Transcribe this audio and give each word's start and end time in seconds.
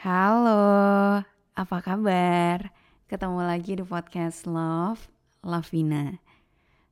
Halo, 0.00 1.20
apa 1.52 1.78
kabar? 1.84 2.72
Ketemu 3.04 3.44
lagi 3.44 3.76
di 3.76 3.84
podcast 3.84 4.48
Love, 4.48 5.12
Lavina. 5.44 6.16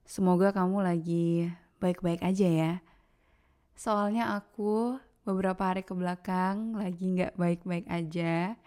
Semoga 0.04 0.52
kamu 0.52 0.84
lagi 0.84 1.48
baik-baik 1.80 2.20
aja 2.20 2.44
ya. 2.44 2.72
Soalnya 3.72 4.36
aku 4.36 5.00
beberapa 5.24 5.72
hari 5.72 5.88
ke 5.88 5.96
belakang 5.96 6.76
lagi 6.76 7.16
nggak 7.16 7.32
baik-baik 7.40 7.88
aja. 7.88 8.60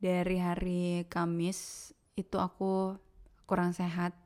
Dari 0.00 0.36
hari 0.40 1.04
Kamis 1.12 1.92
itu 2.16 2.40
aku 2.40 2.96
kurang 3.44 3.76
sehat. 3.76 4.16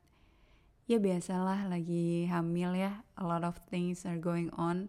Ya 0.87 0.95
biasalah 0.95 1.67
lagi 1.67 2.23
hamil 2.31 2.71
ya, 2.79 3.03
a 3.19 3.27
lot 3.27 3.43
of 3.43 3.59
things 3.67 4.07
are 4.07 4.15
going 4.15 4.47
on. 4.55 4.87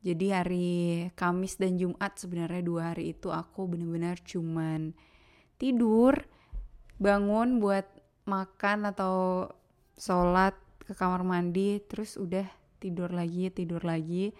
Jadi 0.00 0.26
hari 0.32 0.68
Kamis 1.12 1.60
dan 1.60 1.76
Jumat 1.76 2.16
sebenarnya 2.16 2.64
dua 2.64 2.82
hari 2.96 3.12
itu 3.12 3.28
aku 3.28 3.68
bener-bener 3.68 4.16
cuman 4.24 4.96
tidur, 5.60 6.16
bangun 6.96 7.60
buat 7.60 7.84
makan 8.24 8.88
atau 8.88 9.44
sholat 10.00 10.56
ke 10.80 10.96
kamar 10.96 11.20
mandi, 11.20 11.84
terus 11.84 12.16
udah 12.16 12.48
tidur 12.80 13.12
lagi, 13.12 13.52
tidur 13.52 13.84
lagi, 13.84 14.32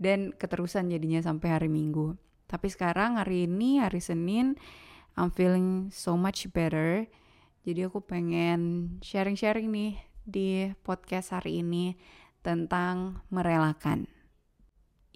dan 0.00 0.32
keterusan 0.32 0.88
jadinya 0.88 1.20
sampai 1.20 1.48
hari 1.52 1.68
Minggu. 1.68 2.16
Tapi 2.48 2.72
sekarang 2.72 3.20
hari 3.20 3.44
ini, 3.44 3.84
hari 3.84 4.00
Senin, 4.00 4.56
I'm 5.12 5.28
feeling 5.28 5.92
so 5.92 6.16
much 6.16 6.48
better. 6.56 7.04
Jadi 7.68 7.84
aku 7.84 8.00
pengen 8.00 8.96
sharing-sharing 9.04 9.68
nih 9.68 9.92
di 10.24 10.72
podcast 10.80 11.36
hari 11.36 11.60
ini 11.60 12.00
tentang 12.40 13.20
merelakan. 13.28 14.15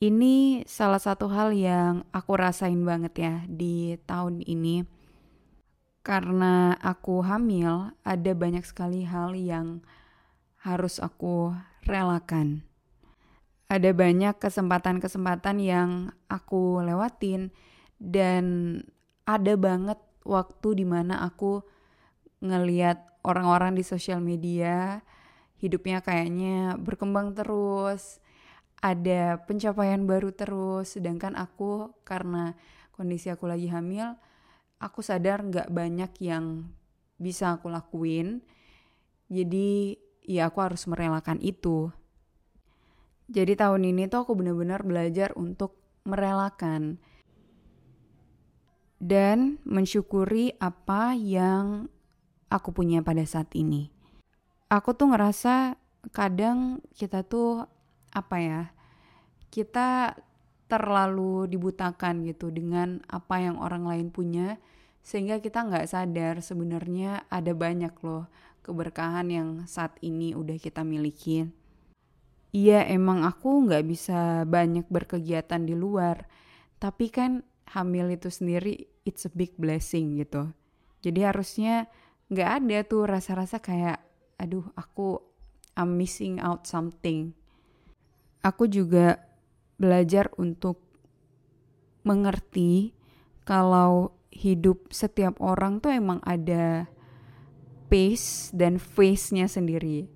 Ini 0.00 0.64
salah 0.64 0.96
satu 0.96 1.28
hal 1.28 1.52
yang 1.52 2.08
aku 2.08 2.32
rasain 2.32 2.80
banget 2.88 3.20
ya 3.20 3.34
di 3.44 4.00
tahun 4.08 4.40
ini. 4.48 4.88
Karena 6.00 6.72
aku 6.80 7.20
hamil, 7.20 7.92
ada 8.00 8.32
banyak 8.32 8.64
sekali 8.64 9.04
hal 9.04 9.36
yang 9.36 9.84
harus 10.64 11.04
aku 11.04 11.52
relakan. 11.84 12.64
Ada 13.68 13.92
banyak 13.92 14.40
kesempatan-kesempatan 14.40 15.60
yang 15.60 16.16
aku 16.32 16.80
lewatin 16.80 17.52
dan 18.00 18.80
ada 19.28 19.52
banget 19.60 20.00
waktu 20.24 20.80
di 20.80 20.88
mana 20.88 21.20
aku 21.28 21.60
ngeliat 22.40 23.20
orang-orang 23.20 23.76
di 23.76 23.84
sosial 23.84 24.24
media 24.24 25.04
hidupnya 25.60 26.00
kayaknya 26.00 26.80
berkembang 26.80 27.36
terus, 27.36 28.16
ada 28.80 29.40
pencapaian 29.44 30.02
baru 30.08 30.32
terus 30.32 30.96
sedangkan 30.96 31.36
aku 31.36 31.92
karena 32.04 32.56
kondisi 32.96 33.28
aku 33.28 33.48
lagi 33.48 33.68
hamil 33.68 34.16
aku 34.80 35.04
sadar 35.04 35.44
nggak 35.44 35.68
banyak 35.68 36.12
yang 36.24 36.68
bisa 37.20 37.56
aku 37.56 37.68
lakuin 37.68 38.40
jadi 39.28 40.00
ya 40.24 40.48
aku 40.48 40.58
harus 40.64 40.88
merelakan 40.88 41.36
itu 41.44 41.92
jadi 43.30 43.54
tahun 43.54 43.94
ini 43.94 44.10
tuh 44.10 44.26
aku 44.26 44.34
benar-benar 44.34 44.82
belajar 44.82 45.30
untuk 45.38 45.78
merelakan 46.02 46.98
dan 49.00 49.56
mensyukuri 49.64 50.58
apa 50.60 51.16
yang 51.16 51.86
aku 52.52 52.74
punya 52.74 53.00
pada 53.00 53.24
saat 53.24 53.48
ini. 53.56 53.88
Aku 54.68 54.92
tuh 54.92 55.14
ngerasa 55.14 55.78
kadang 56.10 56.84
kita 56.98 57.22
tuh 57.22 57.70
apa 58.10 58.36
ya 58.42 58.62
kita 59.50 60.18
terlalu 60.70 61.50
dibutakan 61.50 62.22
gitu 62.22 62.54
dengan 62.54 63.02
apa 63.10 63.42
yang 63.42 63.58
orang 63.58 63.90
lain 63.90 64.08
punya 64.14 64.62
sehingga 65.02 65.42
kita 65.42 65.66
nggak 65.66 65.90
sadar 65.90 66.38
sebenarnya 66.38 67.26
ada 67.26 67.50
banyak 67.50 67.90
loh 68.06 68.30
keberkahan 68.62 69.26
yang 69.32 69.48
saat 69.66 69.96
ini 70.04 70.36
udah 70.36 70.54
kita 70.60 70.86
miliki. 70.86 71.48
Iya 72.54 72.86
emang 72.86 73.26
aku 73.26 73.66
nggak 73.66 73.84
bisa 73.86 74.46
banyak 74.46 74.86
berkegiatan 74.90 75.62
di 75.66 75.74
luar, 75.74 76.26
tapi 76.82 77.10
kan 77.10 77.42
hamil 77.74 78.10
itu 78.10 78.30
sendiri 78.30 78.90
it's 79.06 79.26
a 79.26 79.32
big 79.32 79.54
blessing 79.58 80.18
gitu. 80.18 80.50
Jadi 81.00 81.24
harusnya 81.24 81.88
nggak 82.30 82.50
ada 82.62 82.78
tuh 82.86 83.02
rasa-rasa 83.08 83.58
kayak 83.58 83.98
aduh 84.38 84.66
aku 84.78 85.18
I'm 85.74 85.98
missing 85.98 86.38
out 86.38 86.66
something 86.68 87.39
aku 88.40 88.68
juga 88.68 89.20
belajar 89.80 90.28
untuk 90.36 90.80
mengerti 92.04 92.92
kalau 93.44 94.16
hidup 94.32 94.88
setiap 94.92 95.36
orang 95.40 95.80
tuh 95.80 95.92
emang 95.92 96.20
ada 96.24 96.88
pace 97.90 98.54
dan 98.54 98.78
phase-nya 98.78 99.50
sendiri. 99.50 100.06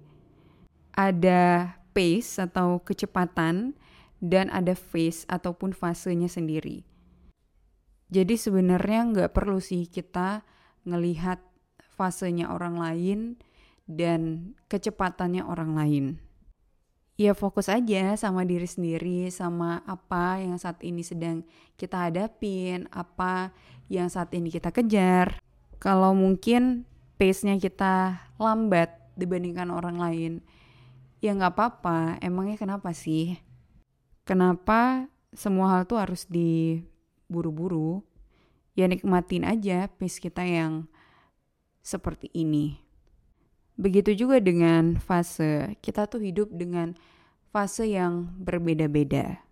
Ada 0.94 1.74
pace 1.90 2.38
atau 2.38 2.80
kecepatan 2.80 3.74
dan 4.22 4.46
ada 4.48 4.72
phase 4.78 5.26
ataupun 5.26 5.74
fasenya 5.74 6.30
sendiri. 6.30 6.86
Jadi 8.14 8.38
sebenarnya 8.38 9.00
nggak 9.10 9.32
perlu 9.34 9.58
sih 9.58 9.90
kita 9.90 10.46
ngelihat 10.86 11.42
fasenya 11.98 12.52
orang 12.52 12.78
lain 12.78 13.20
dan 13.90 14.54
kecepatannya 14.70 15.42
orang 15.42 15.74
lain 15.74 16.04
ya 17.14 17.32
fokus 17.32 17.70
aja 17.70 18.18
sama 18.18 18.42
diri 18.42 18.66
sendiri, 18.66 19.30
sama 19.30 19.82
apa 19.86 20.42
yang 20.42 20.58
saat 20.58 20.82
ini 20.82 21.06
sedang 21.06 21.46
kita 21.78 22.10
hadapin, 22.10 22.90
apa 22.90 23.54
yang 23.86 24.10
saat 24.10 24.34
ini 24.34 24.50
kita 24.50 24.74
kejar. 24.74 25.38
Kalau 25.78 26.16
mungkin 26.16 26.86
pace-nya 27.14 27.58
kita 27.60 28.18
lambat 28.40 28.90
dibandingkan 29.14 29.70
orang 29.70 29.96
lain, 29.98 30.32
ya 31.22 31.32
nggak 31.32 31.54
apa-apa. 31.54 32.18
Emangnya 32.18 32.58
kenapa 32.58 32.90
sih? 32.90 33.38
Kenapa 34.26 35.06
semua 35.36 35.76
hal 35.76 35.86
tuh 35.86 36.00
harus 36.00 36.26
diburu-buru? 36.26 38.02
Ya 38.74 38.90
nikmatin 38.90 39.46
aja 39.46 39.86
pace 39.86 40.18
kita 40.18 40.42
yang 40.42 40.90
seperti 41.84 42.26
ini. 42.34 42.83
Begitu 43.74 44.14
juga 44.14 44.38
dengan 44.38 44.94
fase, 45.02 45.74
kita 45.82 46.06
tuh 46.06 46.22
hidup 46.22 46.54
dengan 46.54 46.94
fase 47.50 47.90
yang 47.90 48.30
berbeda-beda. 48.38 49.42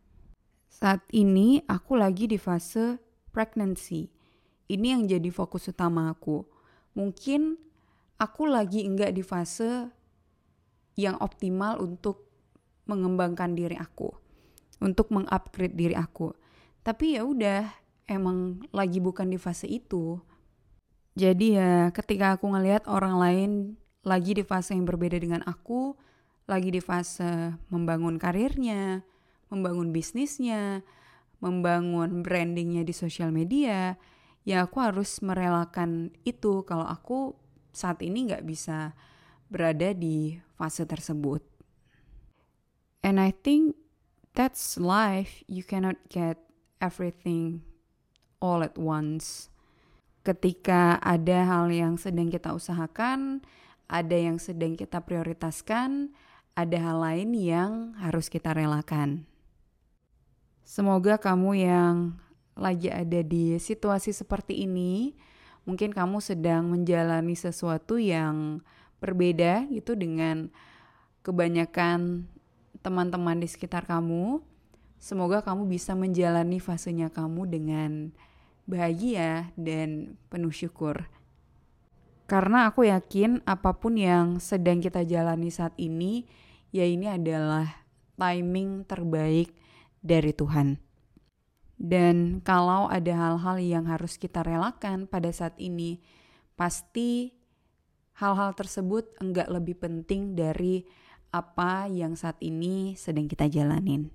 Saat 0.71 1.03
ini 1.11 1.63
aku 1.67 1.99
lagi 1.99 2.31
di 2.31 2.39
fase 2.39 3.03
pregnancy. 3.35 4.11
Ini 4.71 4.95
yang 4.99 5.03
jadi 5.11 5.27
fokus 5.35 5.67
utama 5.67 6.11
aku. 6.11 6.47
Mungkin 6.95 7.59
aku 8.23 8.47
lagi 8.47 8.87
enggak 8.87 9.11
di 9.11 9.27
fase 9.27 9.91
yang 10.95 11.19
optimal 11.19 11.83
untuk 11.83 12.31
mengembangkan 12.87 13.59
diri 13.59 13.75
aku, 13.75 14.11
untuk 14.79 15.11
mengupgrade 15.11 15.75
diri 15.75 15.99
aku. 15.99 16.31
Tapi 16.87 17.19
ya 17.19 17.27
udah, 17.27 17.67
emang 18.07 18.63
lagi 18.71 19.03
bukan 19.03 19.31
di 19.31 19.39
fase 19.39 19.67
itu. 19.67 20.19
Jadi 21.19 21.59
ya 21.59 21.93
ketika 21.93 22.39
aku 22.39 22.49
ngelihat 22.49 22.89
orang 22.89 23.15
lain 23.21 23.51
lagi 24.03 24.35
di 24.35 24.43
fase 24.43 24.75
yang 24.75 24.87
berbeda 24.87 25.19
dengan 25.19 25.43
aku, 25.47 25.95
lagi 26.51 26.75
di 26.75 26.83
fase 26.83 27.55
membangun 27.71 28.19
karirnya, 28.19 29.07
membangun 29.51 29.95
bisnisnya, 29.95 30.83
membangun 31.39 32.23
brandingnya 32.23 32.83
di 32.83 32.95
sosial 32.95 33.31
media, 33.31 33.95
ya 34.43 34.67
aku 34.67 34.83
harus 34.83 35.23
merelakan 35.23 36.11
itu 36.27 36.67
kalau 36.67 36.87
aku 36.87 37.39
saat 37.71 38.03
ini 38.03 38.31
nggak 38.31 38.45
bisa 38.47 38.95
berada 39.47 39.95
di 39.95 40.39
fase 40.59 40.83
tersebut. 40.83 41.43
And 43.03 43.19
I 43.19 43.35
think 43.35 43.75
that's 44.35 44.79
life. 44.79 45.43
You 45.51 45.67
cannot 45.67 45.99
get 46.11 46.39
everything 46.79 47.67
all 48.39 48.63
at 48.63 48.79
once. 48.79 49.51
Ketika 50.23 51.03
ada 51.03 51.43
hal 51.47 51.75
yang 51.75 51.99
sedang 51.99 52.31
kita 52.31 52.55
usahakan, 52.55 53.43
ada 53.93 54.17
yang 54.17 54.41
sedang 54.41 54.73
kita 54.73 55.05
prioritaskan, 55.05 56.17
ada 56.57 56.77
hal 56.81 57.05
lain 57.05 57.37
yang 57.37 57.93
harus 58.01 58.33
kita 58.33 58.57
relakan. 58.57 59.29
Semoga 60.65 61.21
kamu 61.21 61.51
yang 61.61 61.97
lagi 62.57 62.89
ada 62.89 63.21
di 63.21 63.61
situasi 63.61 64.17
seperti 64.17 64.65
ini, 64.65 65.13
mungkin 65.69 65.93
kamu 65.93 66.25
sedang 66.25 66.73
menjalani 66.73 67.37
sesuatu 67.37 68.01
yang 68.01 68.65
berbeda 69.05 69.69
gitu 69.69 69.93
dengan 69.93 70.49
kebanyakan 71.21 72.25
teman-teman 72.81 73.45
di 73.45 73.49
sekitar 73.53 73.85
kamu. 73.85 74.41
Semoga 74.97 75.45
kamu 75.45 75.69
bisa 75.69 75.93
menjalani 75.93 76.63
fasenya 76.65 77.13
kamu 77.13 77.45
dengan 77.45 77.91
bahagia 78.65 79.53
dan 79.61 80.17
penuh 80.33 80.55
syukur. 80.55 81.11
Karena 82.31 82.71
aku 82.71 82.89
yakin 82.89 83.45
apa 83.45 83.77
pun 83.77 83.99
yang 83.99 84.41
sedang 84.41 84.81
kita 84.81 85.05
jalani 85.05 85.53
saat 85.53 85.77
ini, 85.77 86.25
ya 86.73 86.87
ini 86.87 87.11
adalah 87.11 87.83
timing 88.17 88.87
terbaik 88.89 89.53
dari 90.01 90.33
Tuhan. 90.33 90.81
Dan 91.83 92.39
kalau 92.47 92.87
ada 92.87 93.11
hal-hal 93.11 93.59
yang 93.59 93.85
harus 93.91 94.15
kita 94.15 94.47
relakan 94.47 95.11
pada 95.11 95.35
saat 95.35 95.59
ini, 95.59 95.99
pasti 96.55 97.35
hal-hal 98.17 98.55
tersebut 98.55 99.19
enggak 99.19 99.51
lebih 99.51 99.83
penting 99.83 100.39
dari 100.39 100.87
apa 101.33 101.91
yang 101.91 102.15
saat 102.15 102.39
ini 102.39 102.95
sedang 102.95 103.27
kita 103.27 103.51
jalanin. 103.51 104.13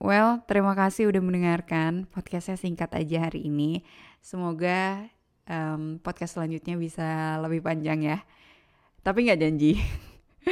Well, 0.00 0.40
terima 0.48 0.72
kasih 0.72 1.12
udah 1.12 1.20
mendengarkan 1.20 2.08
podcastnya 2.08 2.56
singkat 2.56 2.88
aja 2.96 3.28
hari 3.28 3.50
ini. 3.50 3.84
Semoga 4.24 5.12
um, 5.50 5.98
podcast 5.98 6.38
selanjutnya 6.38 6.78
bisa 6.78 7.36
lebih 7.42 7.60
panjang 7.66 8.06
ya. 8.06 8.18
Tapi 9.02 9.26
nggak 9.26 9.40
janji. 9.42 9.74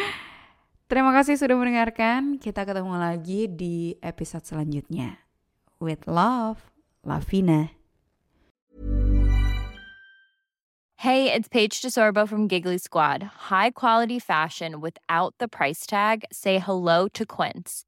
Terima 0.90 1.14
kasih 1.14 1.38
sudah 1.38 1.54
mendengarkan. 1.54 2.42
Kita 2.42 2.66
ketemu 2.66 2.98
lagi 2.98 3.46
di 3.46 3.94
episode 4.02 4.42
selanjutnya. 4.42 5.22
With 5.78 6.10
love, 6.10 6.74
Lavina. 7.06 7.78
Hey, 10.98 11.30
it's 11.30 11.46
Paige 11.46 11.78
DeSorbo 11.78 12.26
from 12.26 12.50
Giggly 12.50 12.78
Squad. 12.78 13.22
High 13.54 13.70
quality 13.70 14.18
fashion 14.18 14.82
without 14.82 15.30
the 15.38 15.46
price 15.46 15.86
tag. 15.86 16.26
Say 16.32 16.58
hello 16.58 17.06
to 17.14 17.22
Quince. 17.22 17.87